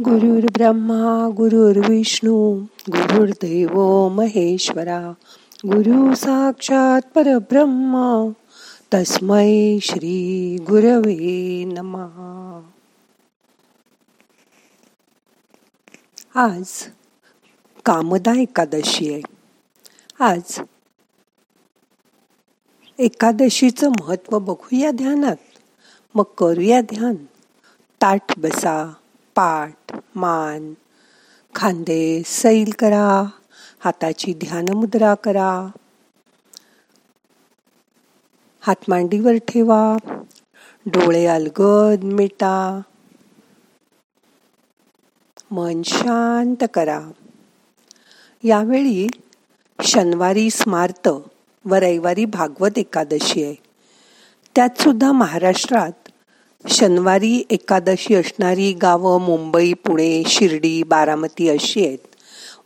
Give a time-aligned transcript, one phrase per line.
[0.00, 5.12] गुरुर् ब्रह्मा गुरुर्विष्णू गुरुर्देव महेश्वरा
[5.66, 8.28] गुरु साक्षात परब्रह्म
[8.94, 12.60] तस्मै श्री गुरवे नमः.
[16.34, 16.64] आज
[17.84, 19.22] कामदा एकादशी आहे.
[20.20, 20.60] आज
[22.98, 25.36] एकादशीचं महत्त्व बघूया ध्यानात.
[26.14, 27.14] मग करूया ध्यान.
[28.02, 28.92] ताट बसा.
[29.34, 30.74] पाठ मान.
[31.54, 33.24] खांदे सैल करा
[33.84, 35.68] हाताची ध्यानमुद्रा करा.
[38.60, 39.96] हात मांडीवर ठेवा
[40.86, 42.80] डोळे अलगद मिटा.
[45.50, 47.00] मन शांत करा.
[48.42, 49.06] यावेळी
[49.82, 51.08] शनिवारी स्मार्त
[51.64, 53.54] व रविवारी भागवत एकादशी आहे.
[54.56, 56.03] त्यात सुद्धा महाराष्ट्रात
[56.68, 61.98] शनिवारी एकादशी असणारी गावं मुंबई पुणे शिर्डी बारामती अशी आहेत.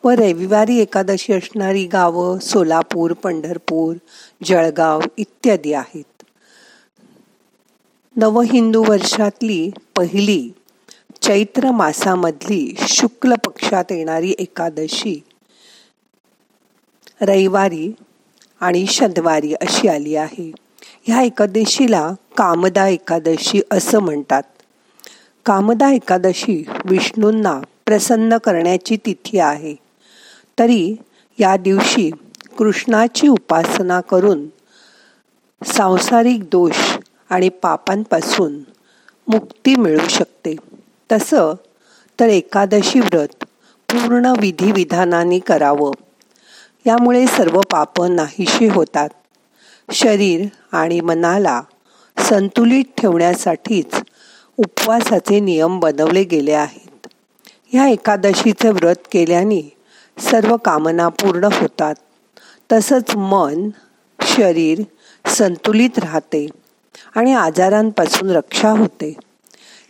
[0.04, 3.96] व रविवारी एकादशी असणारी गावं सोलापूर पंढरपूर
[4.44, 6.22] जळगाव इत्यादी आहेत.
[8.16, 10.50] नवहिंदू वर्षातली पहिली
[11.22, 15.22] चैत्र मासामधली शुक्ल पक्षात येणारी एकादशी
[17.20, 17.92] रविवारी
[18.60, 20.67] आणि शनिवारी अशी आली आहे.
[21.08, 24.42] ह्या एकादशीला कामदा एकादशी असं म्हणतात.
[25.46, 29.74] कामदा एकादशी विष्णूंना प्रसन्न करण्याची तिथी आहे.
[30.58, 30.96] तरी
[31.38, 32.10] या दिवशी
[32.58, 34.46] कृष्णाची उपासना करून
[35.64, 36.96] सांसारिक दोष
[37.30, 38.58] आणि पापांपासून
[39.28, 40.56] मुक्ती मिळू शकते.
[41.12, 41.54] तसं
[42.20, 43.44] तर एकादशी व्रत
[43.88, 45.90] पूर्ण विधिविधानाने करावं.
[46.86, 49.08] यामुळे सर्व पाप नाहीशी होतात.
[49.92, 51.62] शरीर आणि मनाला
[52.18, 54.00] संतुलित ठेवण्यासाठीच
[54.56, 57.06] उपवासाचे नियम बनवले गेले आहेत.
[57.72, 59.76] ह्या एकादशीचे व्रत केल्याने
[60.18, 61.94] सर्व कामना पूर्ण होतात.
[62.72, 63.68] तसंच मन
[64.22, 64.82] शरीर
[65.26, 66.46] संतुलित राहते
[67.14, 69.16] आणि आजारांपासून रक्षा होते.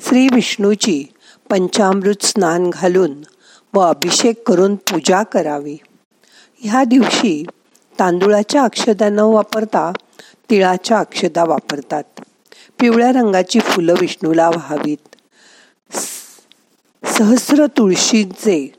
[0.08, 1.04] श्री विष्णूची
[1.50, 3.14] पंचामृत स्नान घालून
[3.74, 5.76] व अभिषेक करून पूजा करावी.
[6.60, 7.44] ह्या दिवशी
[7.98, 9.92] तांदुळाच्या अक्षदा न वापरता
[10.50, 12.02] तिळाच्या अक्षदा वापरतात.
[12.80, 15.16] पिवळ्या रंगाची फुलं विष्णूला व्हावीत.
[17.06, 18.72] सहस्र तुळशीचे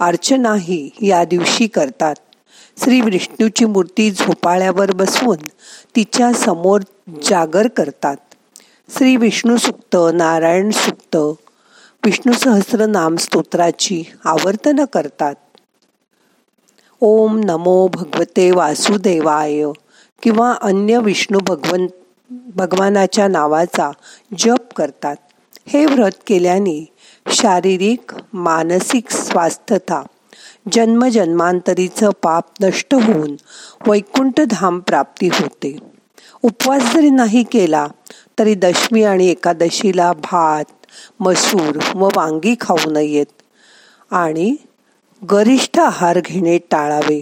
[0.00, 2.14] अर्चनाही या दिवशी करतात.
[2.84, 5.38] श्री विष्णूची मूर्ती झोपाळ्यावर बसवून
[5.96, 6.80] तिच्या समोर
[7.22, 8.16] जागर करतात.
[8.96, 11.16] श्री विष्णू सुक्त नारायण सुक्त
[12.04, 15.34] विष्णू सहस्र नाम स्तोत्राची आवर्तन करतात.
[17.02, 19.64] ओम नमो भगवते वासुदेवाय
[20.22, 21.86] किंवा अन्य विष्णू भगवन
[22.30, 23.90] भगवानाच्या नावाचा
[24.38, 25.16] जप करतात.
[25.66, 26.86] हे व्रत केल्याने
[27.32, 30.02] शारीरिक मानसिक स्वास्थता
[30.72, 33.36] जन्मजन्मांतरीचं पाप नष्ट होऊन
[33.86, 35.76] वैकुंठधाम प्राप्ती होते.
[36.42, 37.86] उपवास जरी नाही केला
[38.38, 40.64] तरी दशमी आणि एकादशीला भात
[41.20, 43.26] मसूर व वांगी खाऊ नयेत.
[44.10, 44.56] आणि
[45.24, 47.20] गरिष्ठ आहार घेणे टाळावे.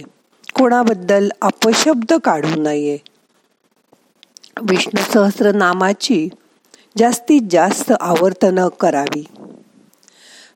[0.53, 2.97] कोणाबद्दल अपशब्द काढू नये.
[4.61, 6.29] विष्णू सहस्र नामाची
[6.97, 9.25] जास्तीत जास्त आवर्तन करावी.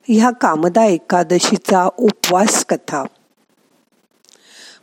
[0.08, 3.04] ह्या कामदा एकादशीचा उपवास कथा.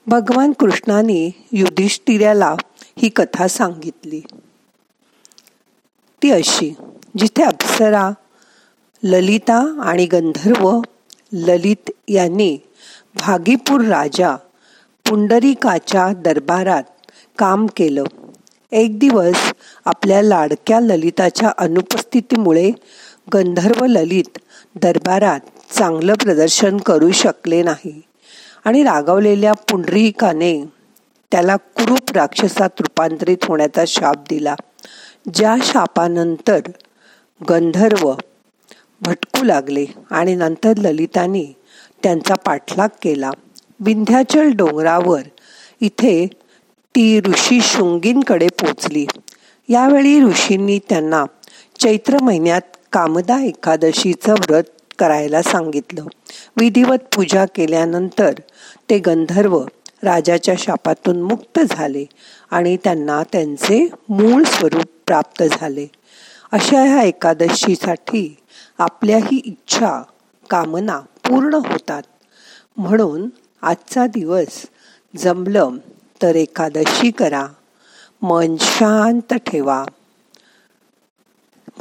[0.07, 2.55] भगवान कृष्णाने युधिष्ठिराला
[2.97, 4.21] ही कथा सांगितली.
[6.23, 6.75] ती अशी
[7.17, 8.11] जिथे अप्सरा
[9.03, 10.81] ललिता आणि गंधर्व
[11.33, 12.57] ललित यांनी
[13.15, 14.35] भागीपूर राजा
[15.09, 16.83] पुंडरीकाच्या दरबारात
[17.37, 18.03] काम केलं.
[18.71, 19.51] एक दिवस
[19.85, 22.71] आपल्या लाडक्या ललिताच्या अनुपस्थितीमुळे
[23.33, 24.37] गंधर्व ललित
[24.81, 25.39] दरबारात
[25.73, 28.01] चांगलं प्रदर्शन करू शकले नाही
[28.65, 30.65] आणि रागवलेल्या पुंडरीकाने
[31.31, 34.55] त्याला कुरूप राक्षसात रूपांतरित होण्याचा शाप दिला.
[35.33, 36.59] ज्या शापानंतर
[37.49, 38.13] गंधर्व
[39.01, 41.55] भटकू लागले आणि नंतर ललिताने
[42.03, 43.31] त्यांचा पाठलाग केला.
[43.79, 45.21] विंध्याचल डोंगरावर
[45.81, 46.27] इथे
[46.95, 49.05] ती ऋषी शृंगींकडे पोचली.
[49.69, 51.25] यावेळी ऋषींनी त्यांना
[51.79, 52.61] चैत्र महिन्यात
[52.91, 54.63] कामदा एकादशीचं व्रत
[54.99, 56.05] करायला सांगितलं.
[56.57, 58.33] विधिवत पूजा केल्यानंतर
[58.89, 59.63] ते गंधर्व
[60.03, 62.05] राजाच्या शापातून मुक्त झाले
[62.51, 65.87] आणि त्यांना त्यांचे मूळ स्वरूप प्राप्त झाले.
[66.51, 68.37] अशा ह्या एकादशीसाठी
[68.81, 70.01] आपल्याही इच्छा
[70.49, 72.03] कामना पूर्ण होतात.
[72.77, 73.29] म्हणून
[73.61, 74.65] आजचा दिवस
[75.17, 75.77] जमलं
[76.21, 77.47] तर एकादशी करा.
[78.21, 79.85] मन शांत ठेवा.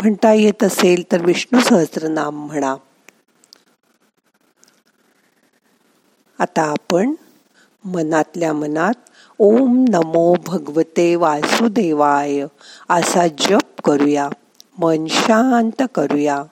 [0.03, 2.77] म्हणता येत असेल तर विष्णू सहस्रनाम म्हणा.
[6.39, 7.15] आता आपण
[7.85, 8.95] मनातल्या मनात
[9.39, 12.47] ओम नमो भगवते वासुदेवाय
[12.89, 14.29] असा जप करूया.
[14.79, 16.43] मन शांत करूया.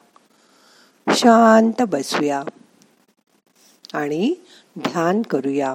[1.19, 2.43] शांत बसूया.
[3.95, 4.35] आणि
[4.79, 5.75] ध्यान करूया.